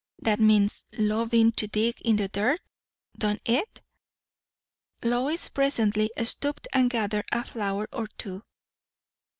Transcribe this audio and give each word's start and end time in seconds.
That 0.17 0.39
means, 0.39 0.83
loving 0.97 1.51
to 1.51 1.67
dig 1.67 2.01
in 2.01 2.15
the 2.15 2.27
dirt, 2.27 2.59
don't 3.19 3.39
it?" 3.45 3.81
Lois 5.03 5.47
presently 5.49 6.09
stooped 6.23 6.67
and 6.73 6.89
gathered 6.89 7.25
a 7.31 7.43
flower 7.43 7.87
or 7.93 8.07
two. 8.07 8.41